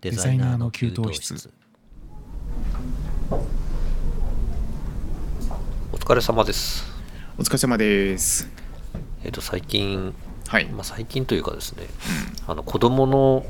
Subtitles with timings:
[0.00, 1.50] デザイナーの給湯室。
[5.92, 6.84] お疲れ様です。
[7.36, 8.48] お疲れ様です。
[9.24, 10.14] えっ、と最近
[10.46, 11.88] はい、まあ、最近というかですね、
[12.46, 13.44] あの子供の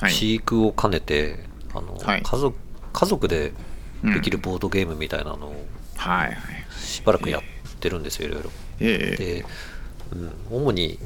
[0.00, 0.12] はい。
[0.12, 2.22] 飼育を兼ねて、あのはい。
[2.24, 2.58] 家族
[2.92, 3.52] 家族で
[4.02, 5.66] できるボードゲームみたいなのを
[5.96, 6.36] はいはい。
[6.80, 7.42] しばらくやっ
[7.78, 8.50] てるんですよ、いろいろ。
[8.80, 9.24] ええ。
[9.24, 9.44] で、
[10.10, 10.98] うん、主に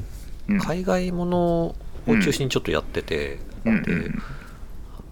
[0.49, 0.59] うん。
[0.59, 1.75] 海外ものを
[2.07, 4.23] 中心にちょっとやってて、うんでうん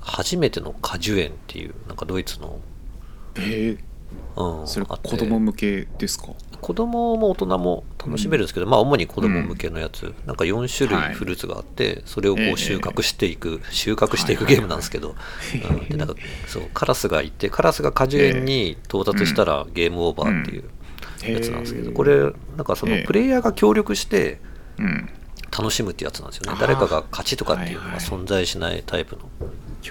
[0.05, 2.59] 初めての果樹園っていうなんかドイツの、
[3.40, 3.77] え
[4.38, 6.27] うん、えそれ子供向けですか？
[6.62, 11.08] 子供も大人も楽しめるんですけど、まあ主に子供向けのやつ、なんか4種はい。
[11.10, 15.16] 類フルーツがあって、それをこええう収穫していく、収穫していくゲームなんですけど、
[15.70, 16.16] うんでなんか
[16.48, 20.63] そうカラスがいてカラスが果樹園に到達したらゲームオーバーっていう
[21.34, 22.20] やつなんですけど、これ
[22.55, 24.40] なんかそのええプレイヤーが協力して
[24.80, 25.10] うん。
[25.58, 26.57] 楽しむってやつなんですよね。
[26.60, 28.05] 誰かが勝ちとかっていうのがはいはい。
[28.05, 29.22] 存在しないタイプの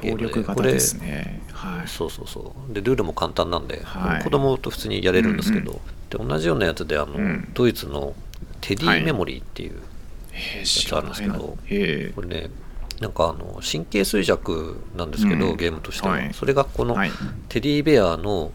[0.00, 1.40] ゲー協ムで力型ですね。
[1.52, 1.88] はい。
[1.88, 2.72] そうそうそう。
[2.72, 4.22] でルールも簡単なんで、はい。
[4.24, 5.78] 子供と普通にやれるんですけど、うん
[6.10, 7.48] で同じようなやつであの、うん。
[7.54, 8.14] ドイツの
[8.60, 9.80] テディメモリーっていう、
[10.32, 12.12] ええやつあるんですけどええ。
[12.14, 12.50] これね
[13.00, 15.56] なんかあの神経衰弱なんですけど、うん。
[15.56, 16.34] ゲームとしては、はい。
[16.34, 17.10] それがこのはい。
[17.48, 18.52] テディベアの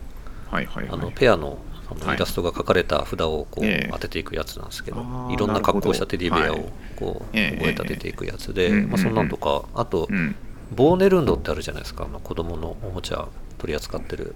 [0.50, 0.90] はいはいはい。
[0.92, 1.58] あのペアの
[1.90, 2.16] あのはい。
[2.16, 3.90] イラストが描かれた札をこうええ。
[3.92, 5.02] 当てていくやつなんですけど、
[5.32, 7.58] いろんな格好をしたテディベアをこうええ。
[7.58, 8.82] 覚え立てていくやつで、ええ。
[8.82, 10.36] まあ、そんなんとかあと、うん
[10.75, 12.06] ボーネルンドってあるじゃないですか。
[12.06, 14.36] あの子供のおもちゃ取り扱ってる。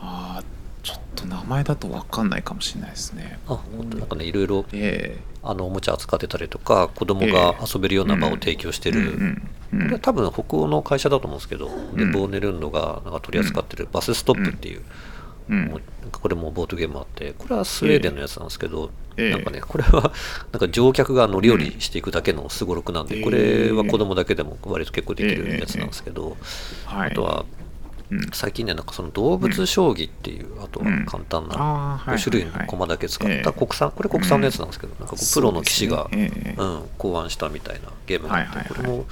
[0.00, 0.44] ああ
[0.82, 3.38] ちょっと名前だと分かんないかもしれないですね。
[3.46, 9.38] あ本当なんかねいろいろえあのおもちゃ扱ってたりとか子供が遊べるような場を提供してえる、
[9.70, 12.12] これ多分北欧の会社だと思うんですけど、でうん。
[12.12, 14.90] ボーネルンドがなんか取り扱ってるバスストップっていう、うんも
[15.48, 15.70] うなん
[16.10, 19.30] かこれもボードゲームあってこれはスウェーデンのやつなんですけど、ええ。
[19.30, 20.12] なんかねこれは
[20.52, 23.22] なんか乗客が乗り降りしていくだけのすごろくなんで、ええ。
[23.22, 26.36] これは子供だけでも割と結構できるやつなんですけど、
[26.86, 27.10] はい。
[27.10, 27.44] あとは
[28.10, 28.28] うん。
[28.32, 36.08] 最近ねなんかその動物将棋っていう、あとは簡単なあーはい5種類の駒だけ使った国産、これ国産のやつなんですけど、なんかこうプロの棋士が、
[36.56, 39.06] そうん、考案したみたいなゲームがあって、これも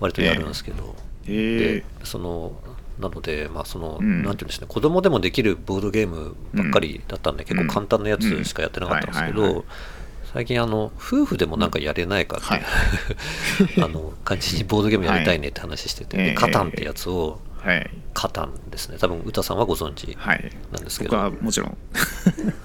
[0.00, 0.94] 割とやるんですけど、
[1.26, 1.82] え。
[1.82, 2.52] でその
[2.98, 4.22] なので、まあそのうん。
[4.22, 9.42] なんていうんですかね、子供でもできるボードゲームばっかりだったんで、結構簡単なやつしかやってなかったんですけうんうん。
[9.42, 9.66] はいはいはど、
[10.32, 12.40] 最近あの、夫婦でもなんかやれないかっ
[13.56, 17.90] ていう、 あの感じにボードゲームやりたいねって話してて、は いでカタンってやつを、はい。
[18.12, 20.50] カタンですね、多分歌さんはご存知はい。
[20.72, 21.76] なんですけど、僕はもちろん。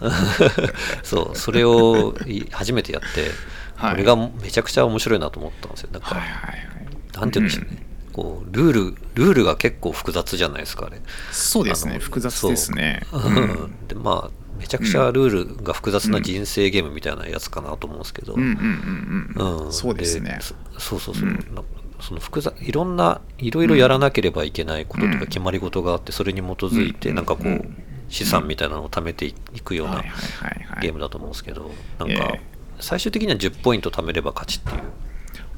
[1.03, 3.31] そう、それをい初めてやって、
[3.75, 3.91] はい。
[3.91, 5.89] これがめちゃくちゃ面白いなと思ったんですよ。
[5.93, 6.59] なんか、はいはいはい。
[7.13, 7.88] なんて言うんでしょうね。
[8.19, 11.01] こうルールルールが結構複雑じゃないですかあれ。
[11.31, 13.01] そうですね複雑ですね。
[13.11, 13.21] そう。
[13.21, 13.73] うん。
[13.87, 18.35] でまあめちゃくちゃルールが複雑な人生ゲームみたいなやつかなと思うんですけど、
[19.71, 20.37] そうですね。
[20.41, 21.35] そそうそうそう、うん。
[21.55, 21.63] な
[22.01, 27.83] その複雑いろんないろいろやらなければいけないこととか決まり事があってそれに基づいてうんなんかこううん。
[28.09, 30.03] 資産みたいなのを貯めていくような
[30.81, 31.69] ゲームだと思うんですけど
[31.99, 32.41] なんえかえ
[32.79, 34.81] 最終的には10ポイント貯めれば勝ちっていう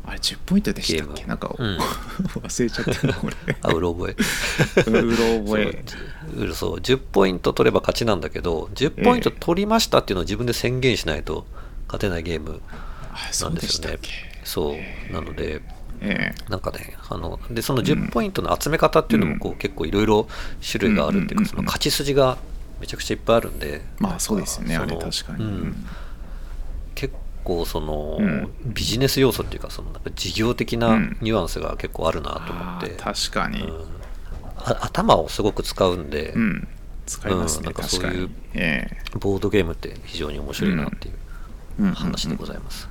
[0.06, 1.26] あれ10ポイントでしたっけ？
[1.26, 1.78] なんかうん。
[2.42, 3.36] 忘れちゃったな俺。
[3.62, 4.16] あうろ覚え。
[4.90, 5.84] うろ覚え。
[5.88, 5.98] そ
[6.38, 6.50] う。
[6.50, 6.76] うそう。
[6.78, 11.46] 10ポイント取れば勝ちなんだけど10ポイント取りましたっていうのを自分で宣言しないと
[11.88, 12.62] 勝てないゲーム
[13.42, 14.00] なうんですよね。
[14.02, 14.10] け？
[14.44, 15.14] そう。
[15.14, 15.62] なので
[16.02, 20.28] えなんかねあのでその10ポイントの集め方っていうのもこう、結構いろいろ
[20.68, 22.38] 種類があるっていうか、うんその勝ち筋が
[22.80, 23.82] めちゃくちゃいっぱいあるんで。
[24.00, 24.76] まあそうですよね。
[24.76, 25.44] あれ確かに。
[25.44, 25.62] うん。
[25.70, 25.78] 結
[27.44, 28.54] 構その、うん。
[28.66, 31.18] ビジネス要素っていうかそのなんか事業的なうん。
[31.22, 33.64] ニュアンスが結構あるなと思って、あー確かに。
[33.64, 33.86] うん。
[34.58, 36.68] あ頭をすごく使うんで、うん。
[37.12, 38.30] 使いますうんなんかそういう
[39.20, 42.88] ボードゲームって非常に面白いなっていう話でございます、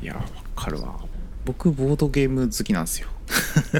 [0.00, 0.22] いやわ
[0.56, 0.98] かるわ。
[1.44, 3.08] 僕ボードゲーム好きなんですよ。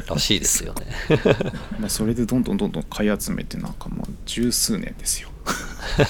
[0.09, 0.87] らしいですよね。
[1.81, 5.31] まあそれでどんどんどんどん買い集めてなんかもう十数年ですよ。
[5.97, 6.07] 今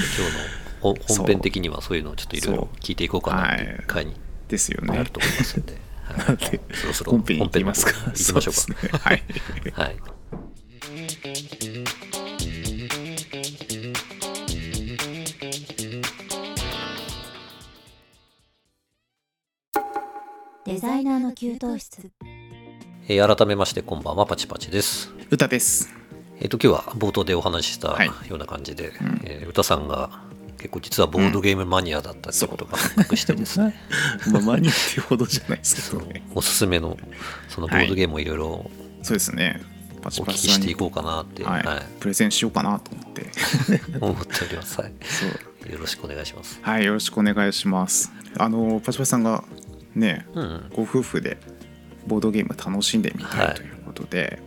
[0.00, 4.14] の本本編的にはそういうのをちょっといろいろ聞いていこうかなっていう回に
[4.48, 4.96] ですよね。
[4.96, 5.78] なると思いますんで、
[6.16, 7.92] なんでそろそろ本編行きますか？
[7.92, 8.82] 本編の方に行きましょうか。
[8.82, 9.22] ねはい。
[9.74, 9.96] はい
[20.64, 22.10] デザイナーの給湯室。
[23.08, 25.12] えー改めましてこんばんはパチパチです。
[25.30, 25.88] 歌です。
[26.40, 28.08] えっ、と今日は冒頭でお話ししたはい。
[28.08, 28.90] ような感じで、ん。
[29.24, 30.10] えー歌さんが
[30.58, 33.80] 結構実はボードゲームマニアだったっていうことが発覚してですね、
[34.32, 36.22] まあマニアっていうほどじゃないですけどね。
[36.34, 36.98] おすすめの
[37.48, 38.70] そのボードゲームをいろいろ
[39.02, 39.62] そうですね。
[40.02, 41.62] パお聞きしていこうかなって、はい。
[41.64, 41.82] はい。
[42.00, 43.30] プレゼンしようかなと思って。
[44.00, 46.58] 思っております、はい、よろしくお願いします。
[46.62, 48.12] はいよろしくお願いします。
[48.36, 49.44] あのパチパチさんが
[49.94, 50.42] ねうん。
[50.42, 51.38] うんご夫婦で
[52.06, 54.42] ボードゲーム楽しんでみたはいいということで、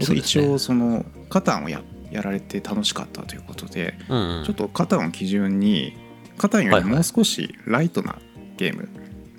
[0.00, 0.44] そうですね。
[0.44, 1.82] 一応そのカタンをや
[2.12, 4.44] やられて楽しかったということで、うんうん。
[4.44, 5.96] ちょっとカタンを基準に
[6.36, 6.92] カタンよりはいはい。
[6.92, 8.18] もう少しライトな
[8.56, 8.88] ゲーム、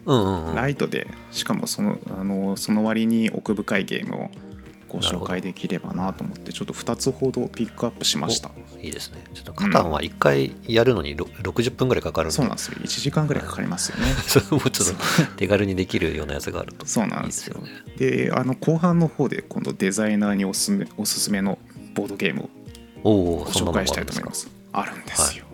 [0.05, 0.55] うんうんうん。
[0.55, 4.29] ライトでしかもそのあのその割に奥深いゲームを
[4.93, 8.51] ご紹介できればなと思ってちょっと2つほどピックアップしました。
[8.79, 9.23] いいですね。
[9.33, 12.77] ちょっとカタンは1回やるのにろ60分ぐらいかかるそうなんですよ。
[12.79, 14.05] 1時間ぐらいかかりますよね。
[14.27, 16.85] それもうちょっと手軽にできるようなやつがあると。
[16.85, 17.57] そうなんですよ。
[17.97, 21.57] であの後半の方で今度デザイナーにおすすめおすすめの
[21.95, 22.49] ボードゲームを
[23.03, 24.49] ご紹介したいと思います。
[24.71, 25.45] あるんですよ、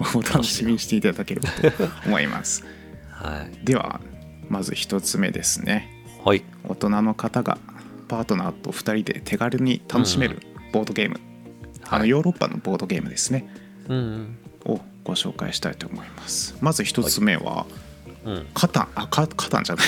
[0.14, 2.64] お楽しみにしていただければと思います。
[3.10, 3.64] はい。
[3.64, 4.00] では
[4.48, 5.88] まず1つ目ですね。
[6.24, 6.42] はい。
[6.64, 7.58] 大人の方が
[8.08, 10.42] パートナーと2人で手軽に楽しめる
[10.72, 11.20] ボードゲーム、
[11.84, 12.08] あのはい。
[12.08, 13.48] ヨーロッパのボードゲームですね。
[13.88, 14.38] うん。
[14.64, 16.56] をご紹介したいと思います。
[16.60, 17.90] まず1つ目は、うん
[18.24, 18.46] うん。
[18.54, 18.88] カタン。
[18.94, 19.86] あカカタンじゃない。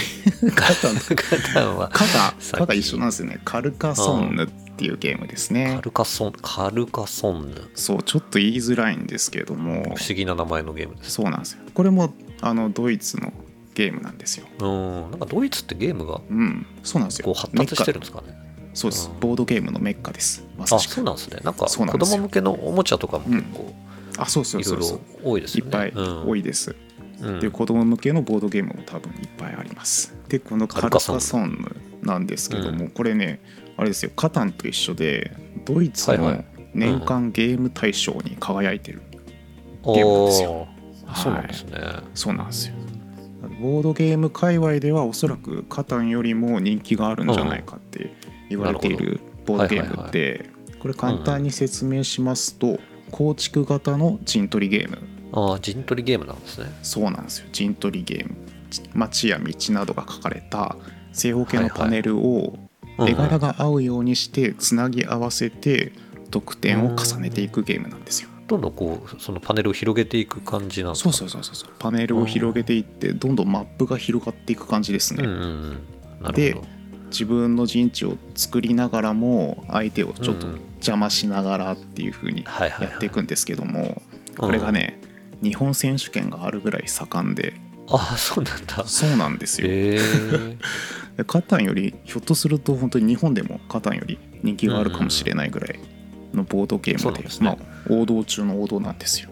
[0.52, 0.96] カタン。
[0.96, 1.88] とカタンは。
[1.88, 3.40] カがさっきカが一緒なんですよね。
[3.44, 4.46] カルカソンヌっ
[4.82, 5.74] ていうゲームですね。
[5.76, 7.70] カルカソンカルカソンヌ。
[7.74, 9.82] そうちょっと言いづらいんですけども。
[9.82, 11.12] 不思議な名前のゲームです。
[11.12, 11.60] そうなんですよ。
[11.72, 13.32] これもあのドイツの
[13.74, 14.46] ゲームなんですよ。
[14.58, 14.66] う
[15.08, 15.10] ん。
[15.12, 16.66] なんかドイツってゲームがうん。
[16.82, 17.26] そうなんですよ。
[17.26, 18.34] こう発達してるんですかね。
[18.74, 19.08] そうです。
[19.12, 19.20] うん。
[19.20, 20.44] ボードゲームのメッカです。
[20.58, 20.94] まさあしく。
[20.94, 21.38] そうなんですね。
[21.44, 23.72] なんか子供向けのおもちゃとかも結構
[24.18, 24.98] あそうそういろいそうそう。
[25.24, 25.68] ろ多いですよね。
[25.68, 26.28] いっぱいうん。
[26.28, 26.74] 多いです、
[27.20, 27.40] うん。
[27.40, 30.14] で子供向けのボードゲームも多分いっぱいあります。
[30.28, 33.40] でこのカルカソンヌなんですけども、うこれね
[33.82, 35.32] あれですよカタンと一緒で
[35.64, 39.02] ドイツの年間ゲーム大賞に輝いてる、
[39.82, 40.68] おゲームなんですよ。
[41.06, 41.80] ーそうなんですね。
[42.14, 42.74] そうなんですよ。
[43.60, 48.14] ボードゲーム界隈ではおそらくカタンよりも人気があるんじゃないかって
[48.48, 50.46] 言われているボードゲームって
[50.78, 52.78] これ簡単に説明しますと
[53.10, 54.98] 構築型の陣取りゲーム。
[55.32, 56.66] ああ陣取りゲームなんですね。
[56.82, 57.48] そうなんですよ。
[57.52, 58.36] 陣取りゲーム。
[58.94, 60.76] 街や道などが書かれた
[61.12, 62.71] 正方形のパネルをうん
[63.06, 65.92] 絵柄が合うようにしてつなぎ合わせて
[66.30, 68.28] 得点を重ねていくゲームなんですよ。
[68.48, 71.12] どんどんこうそのパネルを広げていく感じなんですか？
[71.12, 71.70] そうそうそうそうそう。
[71.78, 75.24] パネルを広げていってどんどんマップが広がっていく感じですね。
[75.24, 75.78] うんうんうん。
[76.22, 76.56] なるで
[77.10, 80.46] 自分の陣地を作りながらも相手をちょっと
[80.76, 82.90] 邪魔しながらっていう風にはいはいはい。
[82.92, 84.00] やっていくんですけども
[84.38, 85.00] これがね
[85.42, 87.54] 日本選手権があるぐらい盛んで。
[87.88, 88.84] ああそうなんだ。
[88.86, 89.68] そうなんですよ。
[91.26, 95.78] カタンよりひょっとすると本当に日本でもカタンより人気があるかもしれないぐらい
[96.32, 97.56] のボードゲームで,、まあ、
[97.90, 99.30] 王道中の王道なんですよ。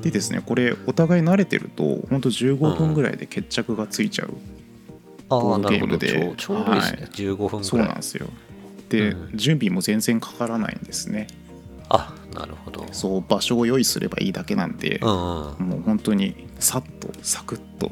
[0.00, 4.30] でですねこれお互い慣れてると本当15分ぐらいで決着がついちゃう、
[5.28, 6.08] あボードゲームで。
[6.08, 7.10] ちょうちょうどいいですね、はい。
[7.10, 7.88] 15分そうぐらい。
[7.88, 8.28] なんですよ。
[8.88, 9.36] で、うん。
[9.36, 11.26] 準備も全然かからないんですね。
[11.90, 12.86] あなるほど。
[12.92, 15.14] そう場所を用意すればいいだけなんで、うんうん。
[15.14, 17.90] もう本当にさっとサクッと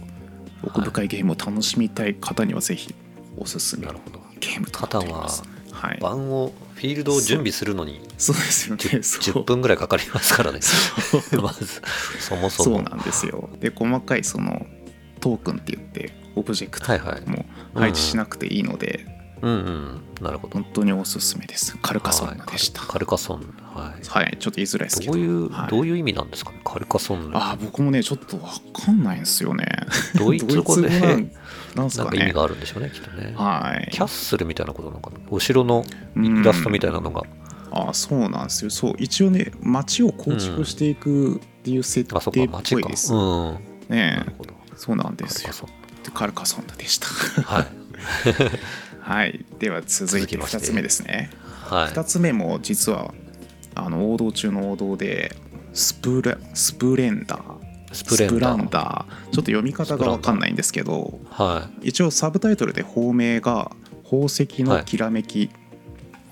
[0.62, 2.94] 奥深いゲームを楽しみたい方にはぜひ
[3.36, 4.20] おすすめなるほど。
[4.40, 5.42] ゲームとなっます。
[5.72, 8.82] はい、番をフィールドを準備するのにそうですよね。
[8.82, 9.42] 10, そう。
[9.42, 10.60] 10分ぐらいかかりますからね。
[11.42, 11.82] まず
[12.18, 12.76] そもそも。
[12.76, 13.50] そうなんですよ。
[13.60, 14.66] で細かいその
[15.20, 16.92] トークンって言ってオブジェクト
[17.30, 17.44] も
[17.74, 19.06] 配置しなくていいので、
[19.42, 20.00] うんうん。
[20.22, 20.54] なるほど。
[20.54, 21.76] 本当におすすめです。
[21.82, 22.80] カルカソンヌでした。
[22.80, 24.08] はいカルカソンヌはい。
[24.08, 25.12] はい、ちょっと言いづらいですけど。
[25.12, 25.70] どういう、はい。
[25.70, 26.52] どういう意味なんですか？
[26.52, 27.36] ねカルカソンヌ。
[27.36, 29.66] あー僕もねちょっとわかんないんですよね。
[30.18, 30.88] ドイツ語で。
[31.74, 33.34] なんか意味があるんでしょうねきっとね。
[33.36, 33.90] はい。
[33.92, 35.16] キャッスルみたいなことなのかな？
[35.30, 35.84] お城の
[36.16, 37.22] イラストみたいなのが。
[37.72, 38.70] あそうなんですよ。
[38.70, 43.52] そう一応ね街を構築していくっていう設定っぽいです、うん。
[43.88, 44.54] なねるほど。
[44.76, 45.52] そうなんですよ。
[45.52, 45.68] カルカソン
[46.04, 47.08] でカルカソンヌでした。
[47.38, 47.66] ヌはい。
[49.00, 49.44] はい。
[49.58, 51.30] では続いて2つ目ですね。
[51.64, 51.92] はい。
[51.92, 53.12] 2つ目も実は
[53.76, 55.36] あの王道中の王道で
[55.72, 57.56] スプレスプレンダー。
[57.92, 58.40] スプレンダー。
[58.40, 59.24] ランダー。
[59.26, 63.70] ちょっと読み方が分かんないんですけどは一応サブタイトルで法名が
[64.04, 65.44] 「宝石のきらめき。
[65.44, 65.50] い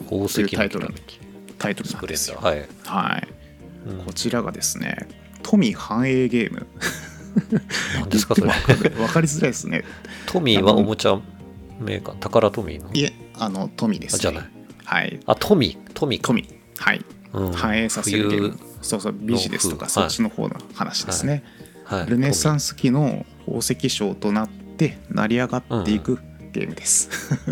[0.04, 0.86] 宝石のタイトル。
[0.86, 1.20] きらめき」
[1.58, 2.38] タイトルなんですよ。
[2.42, 3.28] はい、はい。
[3.88, 3.98] うん。
[4.04, 5.08] こちらがですね
[5.42, 6.66] 富繁栄ゲーム。
[7.94, 8.50] 何ですかそれ。
[8.90, 9.84] 分かりづらいですね。
[10.26, 11.20] トミーはおもちゃ
[11.80, 12.14] メーカー？
[12.16, 12.90] タカラトミーの？
[12.92, 14.50] いえあの富です、ね、あじゃない。
[14.84, 15.20] はい。
[15.26, 15.92] あトミー。
[15.92, 16.98] トミーはい。
[16.98, 17.13] うん
[17.54, 18.48] 反映させるゲーム。
[18.50, 21.42] 冬そうそうビジネスとかのそっちの方の話ですね、
[21.84, 22.06] はい。
[22.06, 26.18] ルネサンスス期の宝石商となって成り上がっていく
[26.52, 27.08] ゲームです、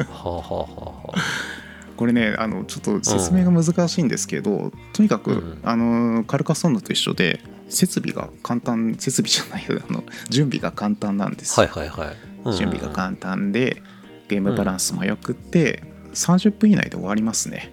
[1.97, 5.59] これねあのちょっと説明が難しいんですけど、とにかく、うん。
[5.63, 11.61] あのカルカソンヌと一緒で設備が簡単設備じゃないよあの準備が簡単なんです。
[11.61, 12.17] よはいはいはい。
[12.45, 12.57] うん。
[12.57, 13.83] 準備が簡単で
[14.29, 15.83] ゲームバランスもよくって、
[16.15, 17.73] 30分以内で終わりますね、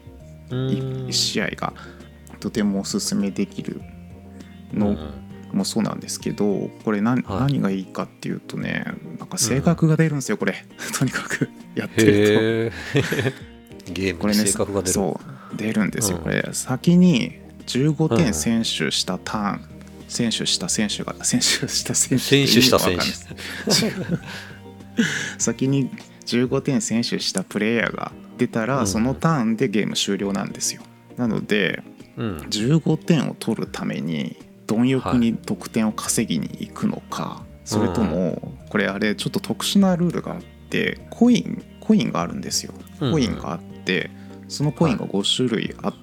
[0.49, 0.67] うん。
[1.07, 1.73] 1試合が
[2.39, 3.81] とてもおすすめできる
[4.74, 5.29] のうん。
[5.51, 7.53] もそうなんですけどこれ何,、はい。
[7.53, 8.86] 何がいいかっていうとね
[9.17, 10.53] なんか性格が出るんですよ、これ。
[10.98, 12.72] とにかくやってるへえ
[13.91, 14.93] ゲームにとこれね性格が出る。
[14.93, 15.19] そ
[15.53, 16.24] う出るんですよ、うん。
[16.24, 16.48] これ。
[16.53, 18.17] 先に15うん。
[18.17, 19.62] 点選手したターン、
[20.08, 23.03] 選手した選手が 選手した選手選手した選手。
[25.38, 25.89] 先に
[26.27, 28.88] 15点選手したプレイヤーが出たら、うん。
[28.88, 30.81] そのターンでゲーム終了なんですよ。
[31.17, 34.35] なのでうん15点を取るために
[34.67, 42.73] 貪欲に得点を稼ぎに行くのか、それともこれあれちょっと特殊なルールがあってコインコインがあるんですよ。
[42.99, 43.11] うん。
[43.11, 44.11] コインがあって
[44.47, 45.93] そのコインが5種類あっ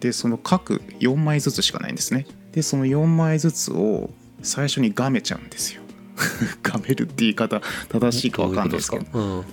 [0.00, 2.26] てその各4枚ずつしかないんですね。
[2.52, 4.10] でその4枚ずつを
[4.42, 5.82] 最初にガメちゃうんですよ。
[6.62, 9.44] ガメるって言い方正しいか分かんないですけど。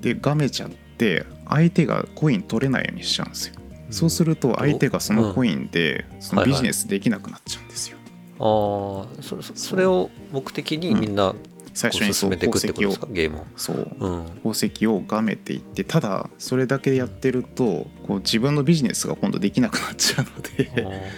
[0.00, 3.59] でガメちゃって相手がコイン取れないようにしちゃうんですよ
[3.90, 7.98] そうすると相手がそのコインでそのビジネスできなくなっちゃうんですよ。
[8.38, 11.34] ああそそそれを目的にみんな
[11.74, 13.06] 最初にそう進めていくってこと宝石をですか？
[13.12, 13.44] ゲームを。
[13.56, 13.96] そう。
[13.98, 14.24] うん。
[14.42, 21.10] 宝石をがめていってただそれだけやってるとこう自分のビジネスが今度できなくなっちゃうので。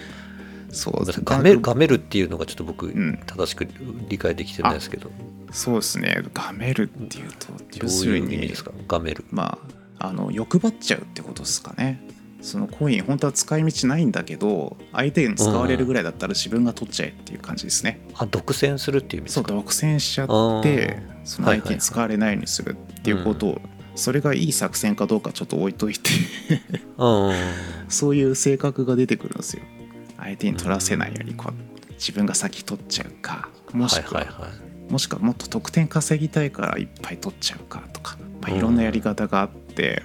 [0.71, 1.05] そう。
[1.23, 3.19] ガメるガメるっていうのがちょっと僕ん。
[3.25, 3.67] 正しく
[4.09, 5.11] 理解できてないですけど、
[5.51, 6.23] そうですね。
[6.33, 8.71] がめるっていうとど要ういうするに意味ですか？
[8.87, 9.23] ガメる。
[9.29, 9.59] ま
[9.99, 12.05] ああの欲張っちゃうってことですかね
[12.43, 19.47] そのコイン本当は使い道ないんだけど相手に使われるぐらいだったら自分が取っちゃえっていう感じですね、あ独占するっていう意味ですか？
[19.47, 23.61] そう独占しちゃってその相手に使われないようにするっていうことを、
[23.95, 26.09] それがいい作戦かどうかちょっと置いといて。
[26.97, 27.33] うん。
[27.87, 29.63] そういう性格が出てくるんですよ。
[30.17, 34.47] 相手に取らせないようにこう自分が先取っちゃうかもしくは,、はいはいは
[34.89, 34.91] い。
[34.91, 40.03] もしくはもっと得点稼ぎたいからいっぱい取っちゃうかとか、まあ、いろんなやり方があって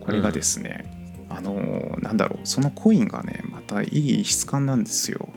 [0.00, 0.97] これがですね、
[1.30, 5.28] あのーなんだろうそのコインがねまたいい質感なんですよ。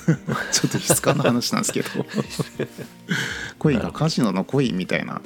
[0.52, 1.88] ちょっと質感の話なんですけど。
[3.58, 5.20] コインがカジノのコインみたいな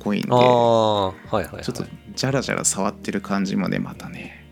[0.00, 1.62] コインではいはいはい。
[1.62, 1.84] っと
[2.14, 4.46] ジャラジャラ触ってる感じもねまたね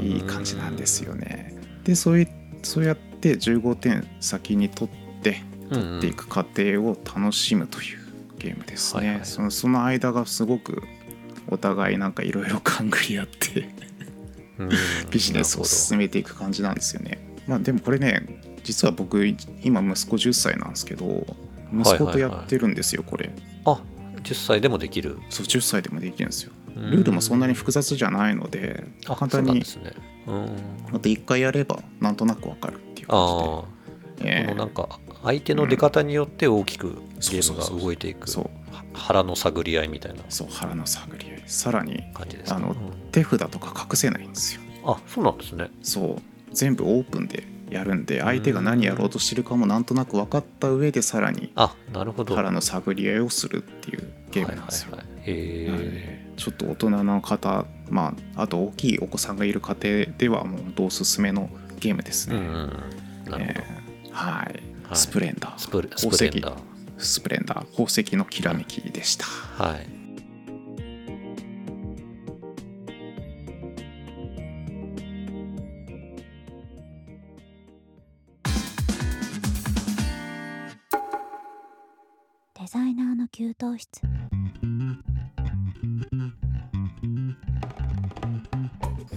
[0.00, 1.56] いい感じなんですよね。
[1.84, 2.28] でそういう
[2.62, 7.98] そうやって15点先に取ってうん取っていく過程を楽しむという
[8.38, 10.82] ゲームですね、はいはいそのその間がすごく
[11.48, 13.85] お互いなんかいろいろ勘ぐり合ってうん
[15.10, 17.18] ビジネスを進めていく感じなんですよね。
[17.46, 19.24] まあでもこれね実は僕
[19.62, 21.26] 今息子10歳なんですけど
[21.72, 23.30] 息子とやってるんですよこれ。
[23.64, 23.80] あ
[24.22, 25.18] 10歳でもできる。
[25.30, 26.52] そう10歳でもできるんですよ。
[26.74, 29.62] ルールもそんなに複雑じゃないのであ簡単に
[30.92, 33.64] また1回やればなんとなくわかるっていう感ああ。
[34.18, 34.48] じで、ええ。
[34.48, 36.96] このなんか相手の出方によって大きく
[37.30, 42.56] ゲームが動いていくそうは腹の探り合いみたいなそう腹の探り合いさらに感じですか？
[42.56, 42.76] あのうん。
[43.12, 44.60] 手札とか隠せないんですよ。
[44.84, 45.70] あそうなんですね。
[45.82, 46.22] そう。
[46.52, 52.34] 全部オープンでやるんで相手が何やろうとしてるかもなんとなく分かった上でさらにあなるほど。
[52.36, 54.92] 腹の探り合いをするっていうゲームなんですよ。
[54.96, 61.50] はいはいはい、へなのえでちょっと大人の方まああと大きいお子さんがいる家庭ではもう本当おすすめの
[61.80, 62.36] ゲームですね。
[62.36, 62.72] えー
[64.12, 64.96] はい、はい。
[64.96, 65.58] スプレンダー。
[65.58, 66.28] スプレス宝石。
[66.28, 66.60] プレンダー。
[66.98, 67.64] スプレンダー。
[67.72, 69.26] 宝石のきらめきでした。
[69.26, 69.95] はい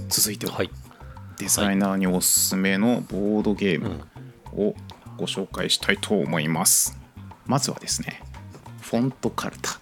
[0.08, 0.70] 室続いては、はい
[1.38, 4.02] デザイナーにおすすめのボードゲーム
[4.58, 4.76] うんを
[5.18, 7.00] ご紹介したいと思います。
[7.46, 8.22] まずはですね、
[8.82, 9.80] フォントカルタ。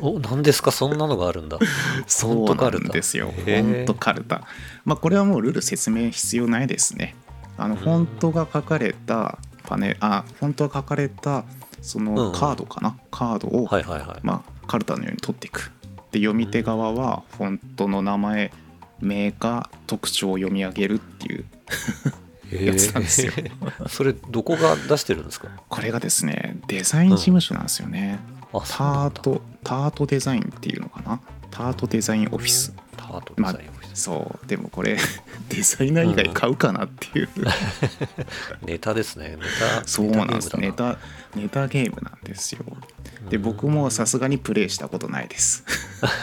[0.00, 0.70] お何ですか？
[0.70, 1.58] そんなのがあるんだ
[2.06, 3.32] そうなんですよ。
[3.36, 4.46] フォントカルタ。
[4.84, 7.16] まあこれはもうルール説明必要ないですね。
[7.58, 11.44] あのフォントが書かれたパネル、あ、フォントが書かれた
[11.82, 12.14] そうんうん。
[12.14, 15.70] のカードかな、カードを、はいはいはい、まあカルタのように取っていく。
[16.12, 18.52] で読み手側はフォントの名前、
[19.00, 21.44] メーカー、特徴を読み上げるっていう
[22.52, 23.32] へやつなんですよ。
[23.36, 23.50] え
[23.88, 25.48] それどこが出してるんですか？
[25.68, 28.18] これがですねデザイン事務所なんですよね、
[28.52, 28.68] うなんだ。
[28.68, 31.20] ートタートデザインっていうのかな？
[31.50, 32.72] タートデザインオフィス。
[32.96, 34.98] タートデザインオフィス、そうでもこれ
[35.48, 37.28] デザイナー以外買うかなっていう、
[38.62, 39.30] ネタですね。
[39.30, 39.36] ネ
[39.80, 40.54] タそうなんです。
[40.56, 40.98] ネネタタ
[41.34, 42.64] ネタゲームなんですよ。
[43.30, 45.64] で僕もさすがにプレイしたことないです。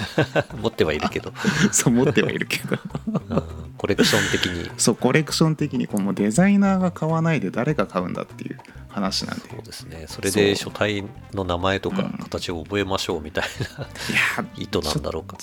[0.62, 1.34] 持ってはいるけど、
[1.74, 2.78] そう思ってはいるけど。
[3.08, 3.44] うん。
[3.76, 4.70] コレクション的に。
[4.78, 8.60] そうコレクション的にこのデザイナーが買わないで誰が買うんだっていう
[8.94, 9.50] 話なんで。
[9.50, 10.06] そうですね。
[10.08, 12.12] それで書体の名前とかうん。
[12.20, 13.44] 形を覚えましょうみたい
[13.78, 13.88] な、い
[14.38, 15.38] や 意図なんだろうか。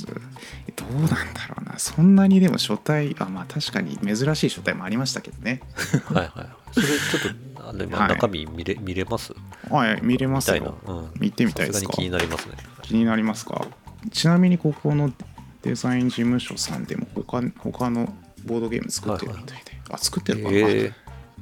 [0.77, 1.17] どうなんだ
[1.49, 1.79] ろうな。
[1.79, 5.61] そんなにでも書体あまあ確かに珍しい書体もありましたけどね。
[6.05, 8.09] はいはいそれちょっとあの、はい。
[8.11, 9.35] 中身見れ見れます？
[9.69, 11.93] はい見れますよ、うん、見てみたいですか？
[11.93, 12.55] 気になりますね。
[12.83, 13.67] 気になりますか？
[14.13, 15.13] ちなみにここの
[15.63, 18.15] デザイン事務所さんでも他他の
[18.47, 20.93] ボードゲーム作ってるみたいで、あ作ってるかな、え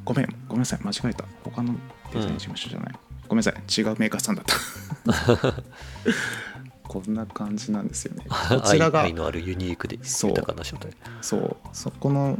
[0.05, 0.81] ごめんごめんなさい。
[0.83, 1.25] 間違えた。
[1.45, 1.77] 他の
[2.12, 2.95] デザイン事務所じゃない、
[3.29, 5.62] ごめんなさい違うメーカーさんだった。
[6.88, 8.25] こんな感じなんですよね。
[8.29, 10.93] ー、 こちらが愛愛のあるユニークでそう豊かな書体。
[11.21, 11.57] そう。
[11.73, 12.38] そこの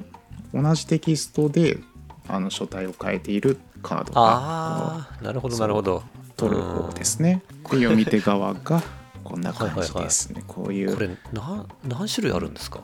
[0.55, 1.79] 同じテキストで
[2.27, 6.03] あの書体を変えているカードがああなるほどなるほど。
[6.37, 7.43] 取る方ですね。
[7.65, 8.83] で読み手側が
[9.23, 10.43] こんな感じですね。
[10.47, 10.95] こういう。
[10.95, 12.81] これな何種類あるんですか？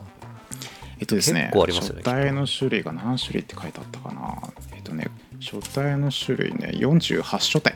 [0.99, 4.37] えっとですね結構ありますよね書体の種類が何種類って書いてあったかな。
[4.75, 5.07] えっとね
[5.45, 7.75] 書体の種類ね48書体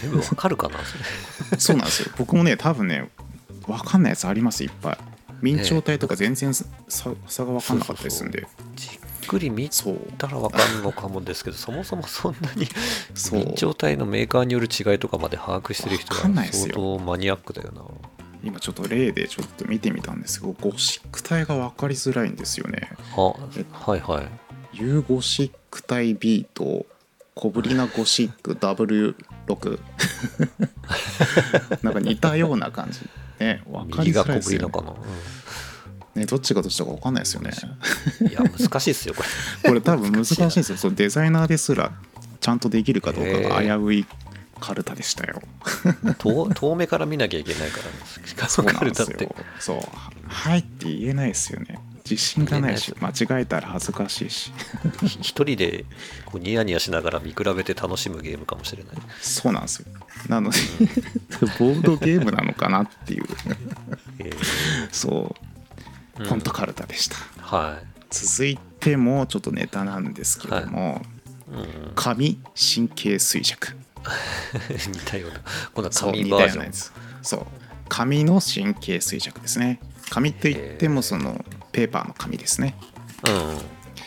[0.00, 0.78] 全部わかるかな
[1.58, 2.12] そうなんですよ。
[2.16, 3.10] 僕もね多分ね
[3.66, 4.98] 分かんないやつありますいっぱい。
[5.42, 8.46] 明朝体とか全然差差が分かんなかったですんで。
[8.76, 8.88] じ
[9.24, 9.68] っくり見
[10.18, 12.68] たらわかるのかもですけどそもそもそんなに
[13.14, 13.44] そう。
[13.44, 16.20] 明朝体のメーカーによる違いとかまで把握してる人は
[16.52, 17.82] 相当マニアックだよな。
[18.44, 22.90] 今ちょっと例でちょっと見てみたんですけどゴシック体が分かりづらいんですよね。
[23.16, 24.41] あはいはい
[24.72, 26.86] ユーゴシック体 B と
[27.34, 29.78] 小ぶりなゴシック W6
[31.82, 33.00] なんか似たような感じ。
[33.40, 34.02] ね分か。
[34.02, 34.68] りづらいですよね。
[34.68, 35.00] ぶりのか
[36.14, 37.50] な、ねどっちがどっちだか分かんないですよね。
[38.20, 39.28] うんいや難しいですよこれ。
[39.70, 40.76] これ多分難しいですよ。
[40.76, 41.92] そうデザイナーですら
[42.40, 44.06] ちゃんとできるかどうかが危うい
[44.60, 45.42] カルタでしたよ。
[46.18, 49.28] 遠遠目から見なきゃいけないからしかそうカルタって。
[49.58, 49.80] そう。
[50.26, 51.78] はいって言えないですよね
[52.12, 54.52] 自信がないし間違えたら恥ずかしいし。
[55.06, 55.84] ひ 一人で
[56.26, 58.96] こうニヤニヤしながら見比べて楽しむゲームかもしれない。
[59.20, 59.86] そうなんですよ。
[60.28, 60.58] なので
[61.58, 63.24] ボードゲームなのかなっていう。
[64.18, 65.34] えーそ
[66.18, 66.22] う。
[66.22, 66.28] うん。
[66.28, 67.86] ポントカルタでした、はい。
[68.10, 71.02] 続いてもちょっとネタなんですけども、
[71.50, 71.92] うん。
[71.94, 73.76] 紙神経衰弱。
[74.88, 75.40] 似たような。
[75.72, 76.48] こんなそう似紙バージョン。
[76.48, 76.92] たようなやつ。
[77.22, 77.46] そう。
[77.88, 79.80] 紙の神経衰弱ですね。
[80.10, 82.76] 紙って言ってもそのペーパーの紙ですね。
[83.26, 83.58] うん。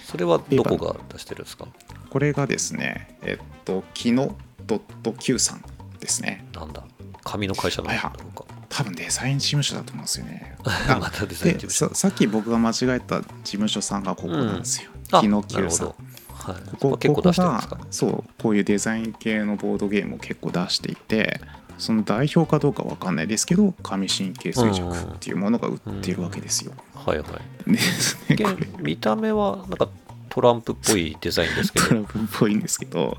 [0.05, 1.67] それはどこが出してるんですか？
[2.09, 5.63] これがですねえっとキノドット Q さん
[5.99, 6.45] ですね。
[6.53, 6.83] なんだ？
[7.23, 8.45] 紙の会社なんだろうか？
[8.69, 10.55] 多分デザイン事務所だと思うんですよね。
[10.99, 11.87] またデザイン事務所。
[11.89, 15.87] でささっき僕が間違えた事務所さんがここなんですよ、あキノな Q さん。
[15.87, 15.95] はい。
[16.77, 21.41] ここ結構出してるんですかそうこういうデザイン系のボードゲームを結構出していて
[21.77, 26.73] その代表かどうかわかんないですけど紙神経衰弱っていうものが売ってるわけですよ。
[26.93, 27.25] はいは
[27.67, 27.71] い。
[27.71, 28.37] ですね
[28.77, 29.89] 見見た目はなんか
[30.29, 31.87] トランプっぽいデザインですけど。
[31.87, 33.17] トランプっぽいんですけど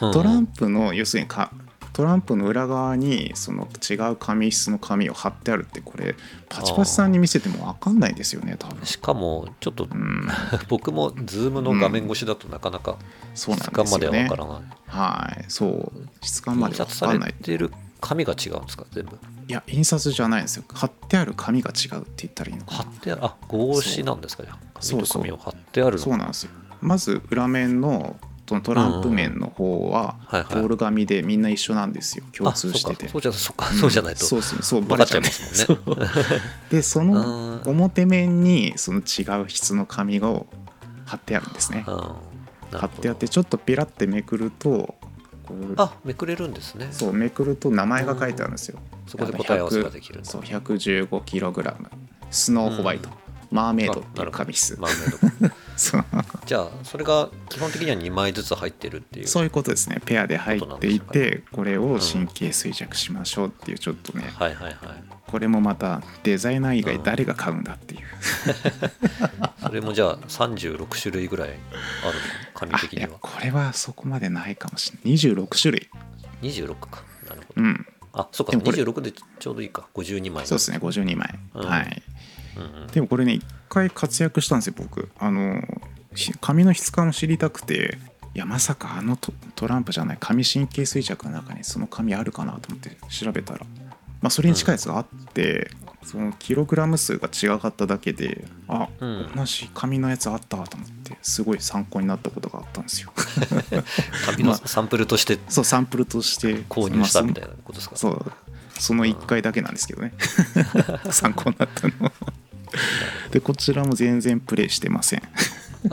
[0.00, 0.12] うん。
[0.12, 1.50] トランプの要するにか
[1.98, 6.14] トランプの裏側にその違う紙質の紙を貼ってあるってこれ
[6.48, 8.86] パチパチさんに見せても分かんないですよね多分。
[8.86, 10.28] しかもちょっとうん、
[10.70, 12.96] 僕もズームの画面越しだとなかなか
[13.34, 14.62] 質感まではわからない。
[14.86, 15.44] はい。
[15.48, 16.08] そう。
[16.22, 17.32] 質感ま印で分刷されかんない。
[17.32, 18.84] てる紙が違うんですか？
[18.92, 19.18] 全部。
[19.48, 20.64] いや印刷じゃないんですよ。
[20.72, 22.76] 貼ってある紙が違うって言ったらいいのかな。
[22.78, 24.44] 貼ってあ合紙なんですか？
[24.44, 24.58] じゃあ。
[24.80, 26.50] そう紙と紙を貼ってあるのそうなんですよ。
[26.80, 30.54] まず裏面のトランプ面の方ははいはい。
[30.54, 32.24] ボール紙でみんな一緒なんですよ。
[32.32, 33.06] 共通してて。
[33.06, 33.18] あそうか。
[33.18, 33.66] そうじゃそうか。
[33.66, 34.24] そうじゃないと。
[34.24, 34.62] そうそう。
[34.62, 36.06] そう分かっちゃいますもんね。
[36.70, 40.46] でその表面にその違う質の紙を
[41.04, 41.84] 貼ってあるんですね。
[42.70, 44.94] 貼ってあってちょっとピラってめくると
[45.76, 46.88] あめくれるんですね。
[46.90, 48.78] そうめくると名前が書いてあるんですよ。
[49.06, 51.74] そこで答え合わせができるそう 115kg
[52.30, 53.08] スノーホワイト、
[53.50, 55.54] マーメイドっていう紙質、マーメイド。
[55.76, 56.04] そう。
[56.44, 60.00] じゃあそれが基本的には2枚ずつ入ってるっていうそういうことですね。
[60.04, 64.30] ペアで入っていてこれを神経衰弱しましょうっていうちょっとね。
[64.34, 68.00] はいはいはいこれもまたデザイナー以外誰が買うんだっていう。
[69.62, 71.58] それもじゃあ36種類ぐらいあるの
[72.54, 73.10] 紙的には。
[73.20, 75.14] これはそこまでないかもしれない。
[75.14, 75.88] 26種類。
[76.42, 77.02] 26か。
[77.28, 77.62] なるほど。
[77.62, 77.86] うん。
[78.14, 78.52] あそうか。
[78.52, 79.86] でもこれ26でちょうどいいか。
[79.94, 80.46] 52枚。
[80.46, 80.78] そうですね。
[80.78, 81.66] 52枚、うん。
[81.66, 82.02] はい。
[82.56, 82.86] うんうん。
[82.88, 85.10] でもこれね一回活躍したんですよ僕。
[85.18, 85.62] あの
[86.14, 87.98] し紙の質感を知りたくて
[88.34, 93.66] いやまさかあのトトランプじゃない紙神経衰弱の中にその紙あるかなと思って調べたら、
[94.20, 95.70] まあ、それに近いやつがあって、
[96.04, 99.30] そのキログラム数が違かっただけであ、うん。
[99.36, 103.12] 同じ紙のやつあったと思ってすごい参考になったことがあったんですよ。
[104.24, 107.96] 紙のサンプルとしてそうサンプルとして購入したみたいななことですか？
[107.96, 108.32] そう
[108.78, 110.14] その1回だけなんですけどね。
[111.10, 112.12] 参考になったの。
[113.30, 115.22] でこちらも全然プレイしてません。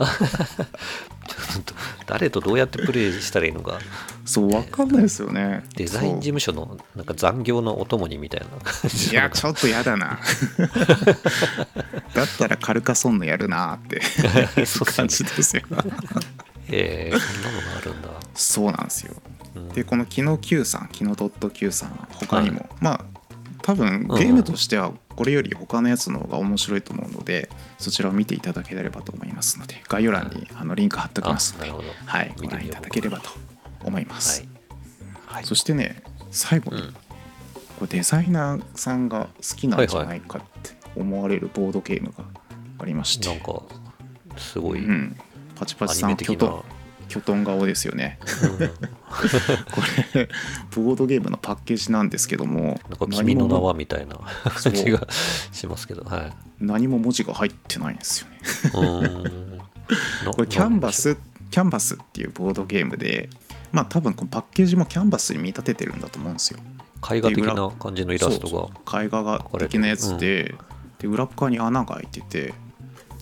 [2.06, 3.78] 誰とどうやってプレイしたらいいのか
[4.26, 5.62] そう分かんないですよね。
[5.76, 9.12] デザイン事務所のなんか残業のお供にみたいな感じ。
[9.12, 10.18] いやちょっとやだな。
[12.12, 15.62] だったらカルカソンヌやるなってそう感じですよ。
[16.68, 18.08] えー、そんなのがあるんだ。
[18.34, 19.14] そうなんですよ。
[19.54, 19.68] うん。
[19.68, 23.04] でこのキノ Q さんキノドット Q さんは他にも、はまあ
[23.62, 31.72] 多分ゲームとしてはこれより他のやつの方が面白いと思うのでそちらを見ていただければと思いますので概要欄にあのリンク貼っておきますので、
[32.04, 33.30] はい、ご覧いただければと
[33.84, 36.92] 思います、はい、はい、そしてね最後に、うん。
[36.92, 37.00] こ
[37.82, 42.24] れデザイナーさんが好きなんじゃないかって思われるボードゲームが
[42.78, 43.62] ありまして、なんか
[44.36, 45.16] すごい、うん、
[45.54, 46.64] パチパアチさんニメ的な、キョト
[47.08, 48.18] キョトン顔ですよね。
[49.70, 49.80] こ
[50.14, 50.28] れ
[50.74, 55.06] ボードゲームのパッケージなんですけどもなんか君の名はみたいな感じが
[55.52, 56.32] しますけど、はい。
[56.58, 58.38] 何も文字が入ってないんですよね。
[60.34, 61.16] これキャンバス
[61.50, 63.28] キャンバスっていうボードゲームで
[63.76, 66.60] まあ多分このパッケージもキャンバスに見立ててるんだと思うんですよ。
[67.12, 69.02] 絵画的な感じのイラストが。
[69.02, 70.54] 絵画が的なやつで,、
[70.98, 72.54] で裏っ側に穴が開いてて、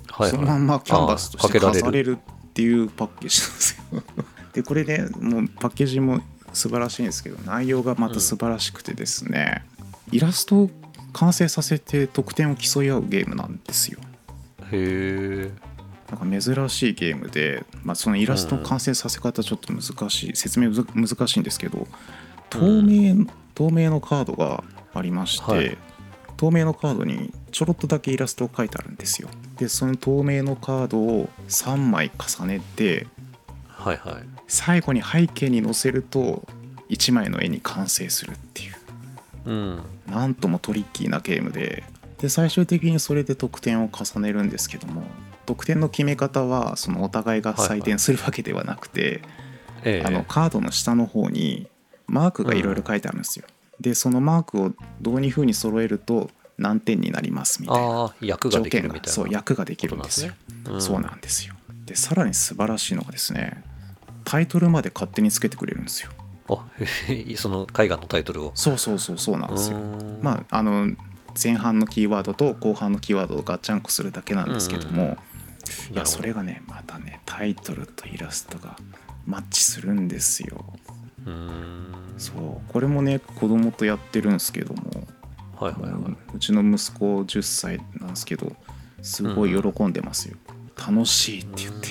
[0.06, 0.30] はいはい。
[0.30, 4.02] そのまんまキャンバスとして飾れるっていうパッケージなんですよ。
[4.54, 6.20] でこれねもうパッケージも
[6.52, 9.64] 素晴らしいんですけど内容がまた素晴らしくてですね、
[10.12, 10.70] イラストを
[11.12, 13.98] 完成させて得点を競い合うゲームなんですよ。
[14.70, 15.63] へえ。
[16.14, 21.86] なんか珍しいゲームで、まあ、そのイラストの完成させ方ちょっと難しい説明むず難しいんですけど
[22.50, 24.62] 透明,、透明のカードが
[24.94, 25.76] ありまして、はい
[26.36, 33.06] 透明のカードにちょろっとだけイラストを書いてあるんですよでその透明のカードを3枚重ねて
[33.68, 34.22] はいはい。
[34.48, 36.44] 最後に背景に載せると
[36.90, 38.74] 1枚の絵に完成するっていう
[39.46, 39.82] うん。
[40.08, 41.84] なんともトリッキーなゲームで
[42.18, 45.04] で最終的にそれで得点を重ねるんですけども
[45.46, 49.22] 得点の決め方はそのお互いが採点するわけではなくて、
[49.84, 51.68] ええあのカードの下の方に
[52.06, 53.46] マークがいろいろ書いてあるんですよ。
[53.80, 59.12] でそのマークをどういうふうに揃えると何点になりますみたいなああ、役が条できる件がみたいな。
[59.12, 60.32] そう役ができるんですよ。
[60.68, 61.54] うんそうなんですよ。
[61.84, 63.62] でさらに素晴らしいのがですね
[64.24, 66.10] タイトルまで勝手につけてくれるんですよ。
[66.48, 66.64] あ
[67.36, 68.52] その絵画のタイトルを。
[68.54, 69.78] そうそうそうそうなんですよ。
[70.22, 70.90] まああの
[71.42, 75.16] 前半のキーワードと後半のキーワードをガッチャンコするだけなんですけども、いな
[75.90, 78.76] るやそれがねまたねタイトルとイラストが
[79.26, 80.64] マッチするんですよ。
[81.26, 82.14] うーん。
[82.18, 82.32] そ
[82.68, 82.72] う。
[82.72, 85.06] これもね子供とやってるんですけども、
[85.58, 86.36] はいはいはい。
[86.36, 88.52] うちの息子10歳なんですけど
[89.02, 90.36] すごい喜んでますよ、
[90.76, 91.88] 楽しいって言って。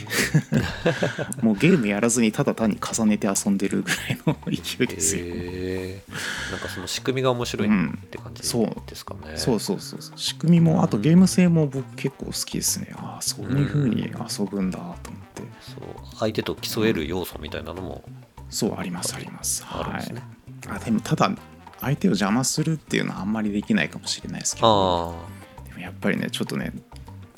[1.42, 6.12] もうゲームやらずにただ単に重ねて遊んでるぐらいの勢いですよ、へえ。
[6.52, 9.38] なんかその仕組みが面白いって感じそうですかね。
[9.38, 9.60] そう。
[9.60, 12.94] そうそうそう仕組みもあとゲーム性も僕結構好きですね。
[12.96, 15.44] ああそういう風に遊ぶんだと思って。
[15.62, 16.16] そう。
[16.18, 18.04] 相手と競える要素みたいなのも
[18.50, 19.64] そうありますあります。
[19.64, 20.24] はいあるんですね。
[20.68, 21.32] あでもただ
[21.80, 25.16] 相手を邪魔するっていうのはあんまりできないかもしれないですけど。
[25.58, 26.72] あでもやっぱりねちょっとね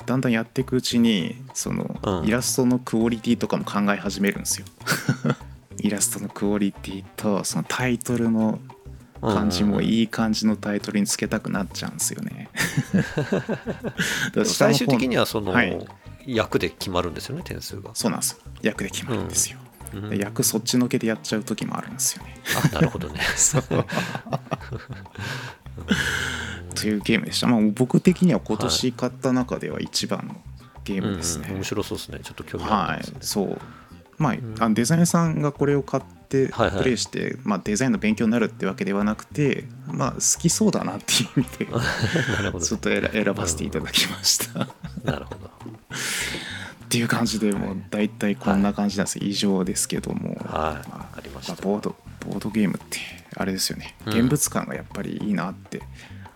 [0.06, 2.26] だんだんやっていくうちにその、うん。
[2.26, 4.66] イラストのクオリティとかも考え始めるんですよ。
[5.78, 8.58] イラストのクオリティとそのタイトルの
[9.20, 9.34] あ。
[9.34, 10.00] 感じもい。
[10.00, 12.48] いい感じのタイトルにつけたくなっちゃうんですよね。
[14.44, 15.86] 最終的にはその、はい。
[16.26, 17.90] 役で決まるんですよね点数が。
[17.94, 18.32] そうなんです。
[18.32, 19.58] よ役で決まるんですよ、
[19.94, 20.10] うん。
[20.10, 22.34] で役そっちのけでやっちゃう時もあるんですよね。
[22.72, 23.20] あなるほどね。
[26.74, 30.36] というゲームでした、まあ、僕的には今年買った中では一番の
[30.84, 32.20] ゲームですね、うんうん面白そうですね。
[32.22, 33.18] ちょっと興味あすね。
[33.20, 33.58] そう。
[34.18, 34.54] まあ、ん。
[34.60, 36.78] あのデザイナーさんがこれを買ってはいはい。
[36.78, 41.66] プレイして、まあ、デザインの勉強になるってわけではなくて、まあ、好きそうだなっていう意味で
[42.60, 44.68] ちょっと選選ばせていただきました、っ
[45.04, 45.50] なるほど。
[46.88, 50.38] ていう感じでもう大体こんな感じなんです、以上ですけども、はい。
[50.44, 51.52] まあわかりました。
[51.52, 52.98] まあボードボードゲームって
[53.36, 53.94] あれですよね。
[54.06, 54.12] うん。
[54.14, 55.82] 現物感がやっぱりいいなって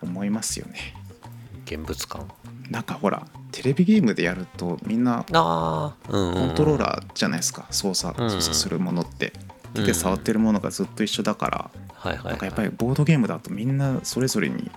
[0.02, 0.94] 思いますよね、
[1.66, 2.28] 現物感？
[2.70, 6.78] なんかほらテレビゲームでやるとみんなコントローー。
[6.78, 7.66] ラーじゃないですか。
[7.70, 9.32] 操作うん操作するものって。
[9.74, 9.86] 手うん。
[9.86, 11.70] で触ってるものがずっと一緒だか
[12.04, 12.14] ら。
[12.24, 14.70] なんかやっぱりボードゲームだとみんなそれぞれに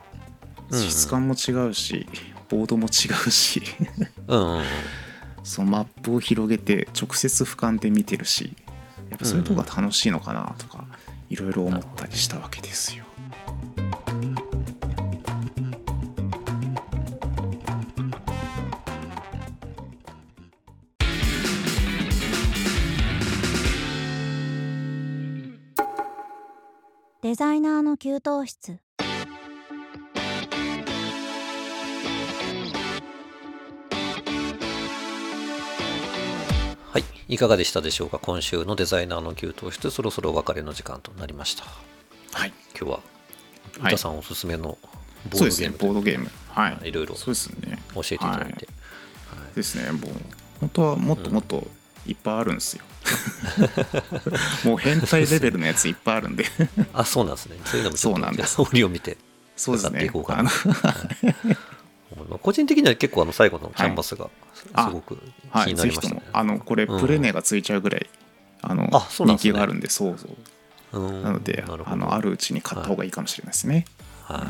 [0.71, 2.07] うん質感も違うし
[2.49, 3.61] ボードも違うし。
[5.43, 8.55] そのマップを広げて直接俯瞰で見てるし。
[9.09, 10.82] やっぱそういうとこが楽しいのかなとか
[11.33, 13.03] いろいろ思ったりしたわけですよ。
[27.23, 28.79] デザイナーの給湯室
[37.27, 37.35] い。
[37.35, 38.19] いかがでしたでしょうか？
[38.19, 41.63] 今週のデザイナーの給湯室そろそろお別れの時間となりました。
[42.33, 42.53] はい。
[42.77, 42.99] 今日は
[43.79, 43.93] はい。
[43.93, 44.77] 歌さんおすすめの
[45.29, 46.29] ボードゲームとボードゲーム。
[46.49, 46.89] はい。
[46.89, 47.79] いろいろそうですね。
[47.93, 48.53] 教えていただいて、は
[49.51, 49.55] い。
[49.55, 49.91] ですね。
[49.91, 50.11] もう
[50.59, 51.67] 本当はもっともっと
[52.05, 52.83] いっぱいあるんですよ、
[54.65, 56.45] もう変態レベルのやついっぱいあるんで。
[56.93, 57.57] あそうなんですね。
[57.65, 58.61] そういうのもちょっとそうなんです。
[58.61, 59.17] 折を見て
[59.55, 59.91] そうですね。
[59.91, 60.51] 使っていこうかな
[62.15, 65.73] あのまあ個人的には結構あの最後のキャンバスがすあごく気はい。
[65.73, 66.15] になりましたね。
[66.15, 66.39] ぜひとも。
[66.39, 66.99] あのこれうん。
[66.99, 68.09] プレネがついちゃうぐらい、
[68.61, 69.51] あのあそうなんですね。
[69.51, 70.27] 人気があるんでそうそ
[70.97, 70.99] う。
[70.99, 71.23] うん。
[71.23, 73.85] なので、あのあるうちに買った方がいいかもしれないですね。
[74.23, 74.41] はい。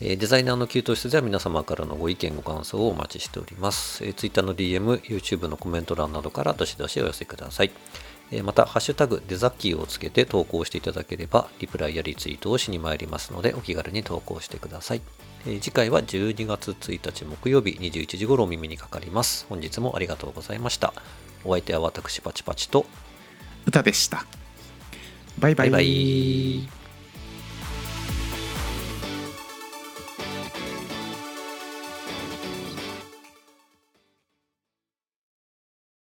[0.00, 7.70] えーデザイナーの給湯室では皆様からのご意見ご感想をお待ちしております、えー、Twitter の DM、YouTube のコメント欄などからどしどしお寄せください、
[8.30, 15.00] えーまた、ハッシュタグデザッキーをつけて投稿していただければリプライやリツイートをしに参りますのでお気軽に投稿してください、
[15.46, 20.92] えー次回は12月1日木曜日21時頃お耳にかかります本日もありがとうございました
[21.44, 22.86] お相手は私パチパチと
[23.66, 24.24] 歌でした。
[25.38, 25.70] バイバイ。
[25.70, 26.85] バイバイ